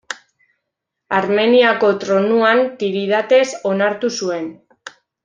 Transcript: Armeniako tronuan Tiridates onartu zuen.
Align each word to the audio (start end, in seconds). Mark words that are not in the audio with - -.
Armeniako 1.17 1.91
tronuan 2.05 2.63
Tiridates 2.79 3.53
onartu 3.73 4.11
zuen. 4.23 4.49